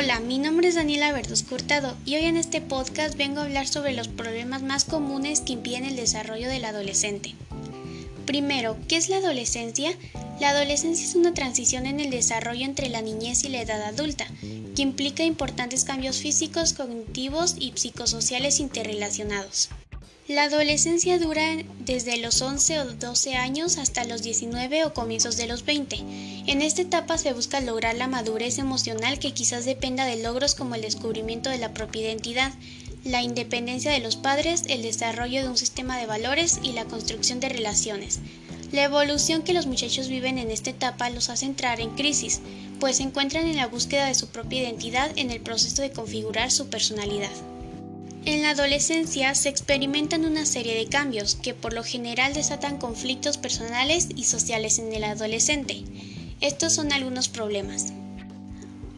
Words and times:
Hola, 0.00 0.20
mi 0.20 0.38
nombre 0.38 0.68
es 0.68 0.76
Daniela 0.76 1.10
Verduz 1.10 1.42
Curtado 1.42 1.96
y 2.06 2.14
hoy 2.14 2.26
en 2.26 2.36
este 2.36 2.60
podcast 2.60 3.16
vengo 3.16 3.40
a 3.40 3.42
hablar 3.42 3.66
sobre 3.66 3.94
los 3.94 4.06
problemas 4.06 4.62
más 4.62 4.84
comunes 4.84 5.40
que 5.40 5.54
impiden 5.54 5.84
el 5.84 5.96
desarrollo 5.96 6.48
del 6.48 6.66
adolescente. 6.66 7.34
Primero, 8.24 8.76
¿qué 8.86 8.96
es 8.96 9.08
la 9.08 9.16
adolescencia? 9.16 9.90
La 10.38 10.50
adolescencia 10.50 11.04
es 11.04 11.16
una 11.16 11.34
transición 11.34 11.84
en 11.84 11.98
el 11.98 12.10
desarrollo 12.10 12.64
entre 12.64 12.90
la 12.90 13.02
niñez 13.02 13.42
y 13.42 13.48
la 13.48 13.60
edad 13.60 13.82
adulta, 13.82 14.28
que 14.76 14.82
implica 14.82 15.24
importantes 15.24 15.82
cambios 15.82 16.18
físicos, 16.18 16.74
cognitivos 16.74 17.56
y 17.58 17.72
psicosociales 17.74 18.60
interrelacionados. 18.60 19.68
La 20.28 20.42
adolescencia 20.42 21.18
dura 21.18 21.56
desde 21.86 22.18
los 22.18 22.42
11 22.42 22.80
o 22.80 22.84
12 22.84 23.36
años 23.36 23.78
hasta 23.78 24.04
los 24.04 24.22
19 24.22 24.84
o 24.84 24.92
comienzos 24.92 25.38
de 25.38 25.46
los 25.46 25.64
20. 25.64 25.96
En 26.46 26.60
esta 26.60 26.82
etapa 26.82 27.16
se 27.16 27.32
busca 27.32 27.62
lograr 27.62 27.96
la 27.96 28.08
madurez 28.08 28.58
emocional 28.58 29.18
que 29.18 29.32
quizás 29.32 29.64
dependa 29.64 30.04
de 30.04 30.22
logros 30.22 30.54
como 30.54 30.74
el 30.74 30.82
descubrimiento 30.82 31.48
de 31.48 31.56
la 31.56 31.72
propia 31.72 32.02
identidad, 32.02 32.52
la 33.04 33.22
independencia 33.22 33.90
de 33.90 34.00
los 34.00 34.16
padres, 34.16 34.64
el 34.68 34.82
desarrollo 34.82 35.40
de 35.42 35.48
un 35.48 35.56
sistema 35.56 35.96
de 35.96 36.04
valores 36.04 36.60
y 36.62 36.72
la 36.72 36.84
construcción 36.84 37.40
de 37.40 37.48
relaciones. 37.48 38.18
La 38.70 38.82
evolución 38.82 39.40
que 39.40 39.54
los 39.54 39.64
muchachos 39.64 40.08
viven 40.08 40.36
en 40.36 40.50
esta 40.50 40.68
etapa 40.68 41.08
los 41.08 41.30
hace 41.30 41.46
entrar 41.46 41.80
en 41.80 41.96
crisis, 41.96 42.42
pues 42.80 42.98
se 42.98 43.02
encuentran 43.02 43.46
en 43.46 43.56
la 43.56 43.66
búsqueda 43.66 44.04
de 44.04 44.14
su 44.14 44.28
propia 44.28 44.60
identidad 44.60 45.10
en 45.16 45.30
el 45.30 45.40
proceso 45.40 45.80
de 45.80 45.90
configurar 45.90 46.50
su 46.50 46.68
personalidad. 46.68 47.32
En 48.28 48.42
la 48.42 48.50
adolescencia 48.50 49.34
se 49.34 49.48
experimentan 49.48 50.26
una 50.26 50.44
serie 50.44 50.74
de 50.74 50.86
cambios 50.86 51.34
que 51.34 51.54
por 51.54 51.72
lo 51.72 51.82
general 51.82 52.34
desatan 52.34 52.76
conflictos 52.76 53.38
personales 53.38 54.08
y 54.14 54.24
sociales 54.24 54.78
en 54.78 54.92
el 54.92 55.04
adolescente. 55.04 55.82
Estos 56.42 56.74
son 56.74 56.92
algunos 56.92 57.30
problemas. 57.30 57.94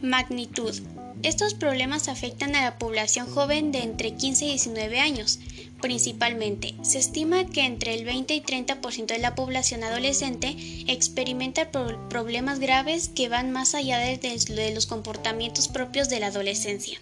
Magnitud. 0.01 0.77
Estos 1.23 1.53
problemas 1.53 2.09
afectan 2.09 2.57
a 2.57 2.61
la 2.61 2.77
población 2.77 3.25
joven 3.25 3.71
de 3.71 3.83
entre 3.83 4.15
15 4.15 4.43
y 4.43 4.49
19 4.49 4.99
años. 4.99 5.39
Principalmente, 5.81 6.75
se 6.81 6.99
estima 6.99 7.45
que 7.45 7.63
entre 7.63 7.93
el 7.93 8.03
20 8.03 8.35
y 8.35 8.41
30% 8.41 9.05
de 9.05 9.19
la 9.19 9.33
población 9.33 9.85
adolescente 9.85 10.57
experimenta 10.89 11.71
problemas 11.71 12.59
graves 12.59 13.07
que 13.07 13.29
van 13.29 13.51
más 13.51 13.75
allá 13.75 13.97
de 13.97 14.71
los 14.75 14.87
comportamientos 14.87 15.69
propios 15.69 16.09
de 16.09 16.19
la 16.19 16.27
adolescencia. 16.27 16.99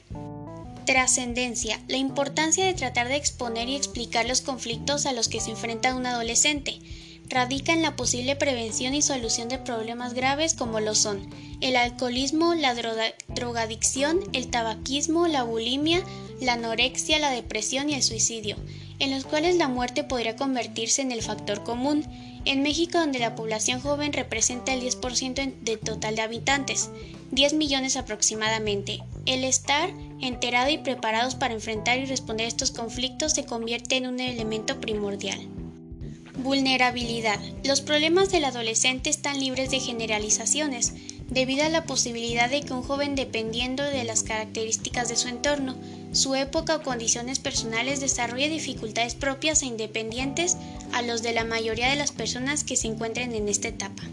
Trascendencia. 0.89 1.79
La 1.87 1.97
importancia 1.97 2.65
de 2.65 2.73
tratar 2.73 3.09
de 3.09 3.15
exponer 3.15 3.69
y 3.69 3.75
explicar 3.75 4.27
los 4.27 4.41
conflictos 4.41 5.05
a 5.05 5.13
los 5.13 5.29
que 5.29 5.39
se 5.39 5.51
enfrenta 5.51 5.93
un 5.93 6.07
adolescente 6.07 6.79
radica 7.27 7.73
en 7.73 7.83
la 7.83 7.95
posible 7.95 8.35
prevención 8.35 8.95
y 8.95 9.03
solución 9.03 9.49
de 9.49 9.59
problemas 9.59 10.15
graves 10.15 10.55
como 10.55 10.79
lo 10.79 10.95
son 10.95 11.29
el 11.61 11.75
alcoholismo, 11.75 12.55
la 12.55 12.73
drogadicción, 13.27 14.19
el 14.33 14.47
tabaquismo, 14.47 15.27
la 15.27 15.43
bulimia, 15.43 16.03
la 16.41 16.53
anorexia, 16.53 17.19
la 17.19 17.29
depresión 17.29 17.91
y 17.91 17.93
el 17.93 18.01
suicidio, 18.01 18.55
en 18.97 19.11
los 19.11 19.25
cuales 19.25 19.57
la 19.57 19.67
muerte 19.67 20.03
podría 20.03 20.37
convertirse 20.37 21.03
en 21.03 21.11
el 21.11 21.21
factor 21.21 21.63
común. 21.63 22.03
En 22.45 22.63
México, 22.63 22.97
donde 22.97 23.19
la 23.19 23.35
población 23.35 23.79
joven 23.79 24.11
representa 24.11 24.73
el 24.73 24.81
10% 24.81 25.53
de 25.61 25.77
total 25.77 26.15
de 26.15 26.21
habitantes, 26.23 26.89
10 27.29 27.53
millones 27.53 27.95
aproximadamente, 27.95 29.01
el 29.27 29.43
estar 29.43 29.91
enterado 30.21 30.69
y 30.69 30.77
preparados 30.77 31.35
para 31.35 31.53
enfrentar 31.53 31.99
y 31.99 32.05
responder 32.05 32.47
estos 32.47 32.71
conflictos 32.71 33.33
se 33.33 33.45
convierte 33.45 33.97
en 33.97 34.07
un 34.07 34.19
elemento 34.19 34.79
primordial. 34.79 35.39
Vulnerabilidad. 36.37 37.39
Los 37.65 37.81
problemas 37.81 38.31
del 38.31 38.45
adolescente 38.45 39.09
están 39.09 39.39
libres 39.39 39.71
de 39.71 39.79
generalizaciones, 39.79 40.93
debido 41.29 41.63
a 41.65 41.69
la 41.69 41.83
posibilidad 41.83 42.49
de 42.49 42.61
que 42.61 42.73
un 42.73 42.81
joven, 42.81 43.15
dependiendo 43.15 43.83
de 43.83 44.03
las 44.03 44.23
características 44.23 45.09
de 45.09 45.15
su 45.15 45.27
entorno, 45.27 45.75
su 46.11 46.35
época 46.35 46.77
o 46.77 46.81
condiciones 46.81 47.39
personales, 47.39 47.99
desarrolle 47.99 48.49
dificultades 48.49 49.15
propias 49.15 49.61
e 49.61 49.67
independientes 49.67 50.57
a 50.93 51.01
los 51.01 51.21
de 51.21 51.33
la 51.33 51.43
mayoría 51.43 51.89
de 51.89 51.97
las 51.97 52.11
personas 52.11 52.63
que 52.63 52.75
se 52.75 52.87
encuentren 52.87 53.35
en 53.35 53.47
esta 53.47 53.67
etapa. 53.67 54.03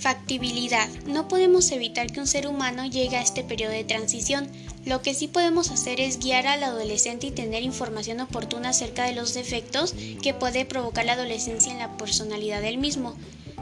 Factibilidad. 0.00 0.88
No 1.06 1.28
podemos 1.28 1.70
evitar 1.72 2.10
que 2.10 2.20
un 2.20 2.26
ser 2.26 2.46
humano 2.46 2.86
llegue 2.86 3.18
a 3.18 3.22
este 3.22 3.44
periodo 3.44 3.72
de 3.72 3.84
transición. 3.84 4.48
Lo 4.86 5.02
que 5.02 5.12
sí 5.12 5.28
podemos 5.28 5.70
hacer 5.70 6.00
es 6.00 6.18
guiar 6.18 6.46
al 6.46 6.62
adolescente 6.62 7.26
y 7.26 7.32
tener 7.32 7.62
información 7.62 8.18
oportuna 8.20 8.70
acerca 8.70 9.04
de 9.04 9.12
los 9.12 9.34
defectos 9.34 9.94
que 10.22 10.32
puede 10.32 10.64
provocar 10.64 11.04
la 11.04 11.12
adolescencia 11.12 11.70
en 11.70 11.78
la 11.80 11.98
personalidad 11.98 12.62
del 12.62 12.78
mismo. 12.78 13.14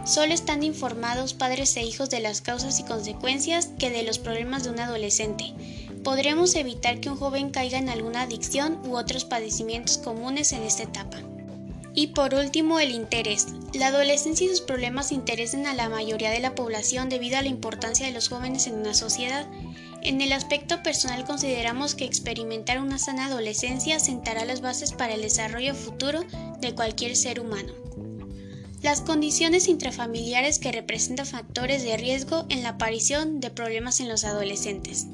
Solo 0.06 0.32
están 0.32 0.62
informados 0.62 1.34
padres 1.34 1.76
e 1.76 1.82
hijos 1.82 2.08
de 2.08 2.20
las 2.20 2.40
causas 2.40 2.78
y 2.78 2.84
consecuencias 2.84 3.70
que 3.76 3.90
de 3.90 4.04
los 4.04 4.20
problemas 4.20 4.62
de 4.62 4.70
un 4.70 4.78
adolescente. 4.78 5.52
Podremos 6.04 6.54
evitar 6.54 7.00
que 7.00 7.10
un 7.10 7.16
joven 7.16 7.50
caiga 7.50 7.78
en 7.78 7.88
alguna 7.88 8.22
adicción 8.22 8.80
u 8.86 8.96
otros 8.96 9.24
padecimientos 9.24 9.98
comunes 9.98 10.52
en 10.52 10.62
esta 10.62 10.84
etapa. 10.84 11.18
Y 11.98 12.06
por 12.06 12.32
último, 12.32 12.78
el 12.78 12.92
interés. 12.92 13.48
La 13.74 13.88
adolescencia 13.88 14.46
y 14.46 14.50
sus 14.50 14.60
problemas 14.60 15.10
interesan 15.10 15.66
a 15.66 15.74
la 15.74 15.88
mayoría 15.88 16.30
de 16.30 16.38
la 16.38 16.54
población 16.54 17.08
debido 17.08 17.36
a 17.38 17.42
la 17.42 17.48
importancia 17.48 18.06
de 18.06 18.12
los 18.12 18.28
jóvenes 18.28 18.68
en 18.68 18.74
una 18.74 18.94
sociedad. 18.94 19.48
En 20.02 20.20
el 20.20 20.32
aspecto 20.32 20.80
personal 20.84 21.24
consideramos 21.24 21.96
que 21.96 22.04
experimentar 22.04 22.80
una 22.80 23.00
sana 23.00 23.26
adolescencia 23.26 23.98
sentará 23.98 24.44
las 24.44 24.60
bases 24.60 24.92
para 24.92 25.14
el 25.14 25.22
desarrollo 25.22 25.74
futuro 25.74 26.24
de 26.60 26.72
cualquier 26.72 27.16
ser 27.16 27.40
humano. 27.40 27.72
Las 28.80 29.00
condiciones 29.00 29.66
intrafamiliares 29.66 30.60
que 30.60 30.70
representan 30.70 31.26
factores 31.26 31.82
de 31.82 31.96
riesgo 31.96 32.46
en 32.48 32.62
la 32.62 32.68
aparición 32.68 33.40
de 33.40 33.50
problemas 33.50 33.98
en 33.98 34.08
los 34.08 34.22
adolescentes. 34.22 35.08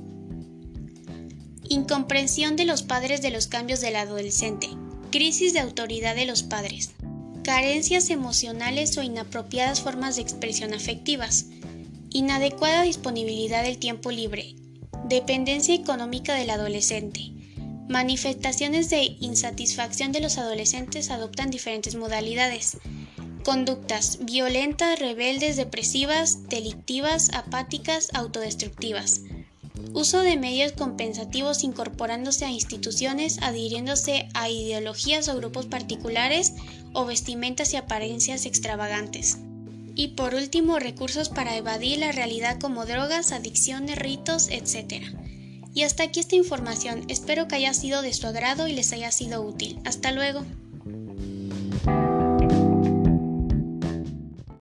Incomprensión 1.66 2.56
de 2.56 2.66
los 2.66 2.82
padres 2.82 3.22
de 3.22 3.30
los 3.30 3.46
cambios 3.46 3.80
del 3.80 3.96
adolescente. 3.96 4.68
Crisis 5.14 5.52
de 5.52 5.60
autoridad 5.60 6.16
de 6.16 6.26
los 6.26 6.42
padres. 6.42 6.90
Carencias 7.44 8.10
emocionales 8.10 8.98
o 8.98 9.02
inapropiadas 9.04 9.80
formas 9.80 10.16
de 10.16 10.22
expresión 10.22 10.74
afectivas. 10.74 11.46
Inadecuada 12.10 12.82
disponibilidad 12.82 13.62
del 13.62 13.78
tiempo 13.78 14.10
libre. 14.10 14.56
Dependencia 15.04 15.72
económica 15.72 16.34
del 16.34 16.50
adolescente. 16.50 17.30
Manifestaciones 17.88 18.90
de 18.90 19.04
insatisfacción 19.20 20.10
de 20.10 20.18
los 20.18 20.36
adolescentes 20.36 21.12
adoptan 21.12 21.48
diferentes 21.48 21.94
modalidades. 21.94 22.78
Conductas 23.44 24.18
violentas, 24.22 24.98
rebeldes, 24.98 25.56
depresivas, 25.56 26.48
delictivas, 26.48 27.30
apáticas, 27.34 28.08
autodestructivas. 28.14 29.20
Uso 29.92 30.22
de 30.22 30.36
medios 30.36 30.72
compensativos 30.72 31.64
incorporándose 31.64 32.44
a 32.44 32.50
instituciones, 32.50 33.38
adhiriéndose 33.42 34.28
a 34.34 34.48
ideologías 34.48 35.28
o 35.28 35.36
grupos 35.36 35.66
particulares 35.66 36.54
o 36.92 37.04
vestimentas 37.04 37.72
y 37.72 37.76
apariencias 37.76 38.46
extravagantes. 38.46 39.38
Y 39.94 40.08
por 40.08 40.34
último, 40.34 40.78
recursos 40.78 41.28
para 41.28 41.56
evadir 41.56 41.98
la 41.98 42.12
realidad 42.12 42.58
como 42.58 42.86
drogas, 42.86 43.32
adicciones, 43.32 43.98
ritos, 43.98 44.48
etc. 44.50 45.04
Y 45.74 45.82
hasta 45.82 46.04
aquí 46.04 46.20
esta 46.20 46.36
información, 46.36 47.04
espero 47.08 47.46
que 47.46 47.56
haya 47.56 47.74
sido 47.74 48.02
de 48.02 48.12
su 48.12 48.26
agrado 48.26 48.66
y 48.68 48.72
les 48.72 48.92
haya 48.92 49.10
sido 49.12 49.42
útil. 49.42 49.80
Hasta 49.84 50.12
luego. 50.12 50.44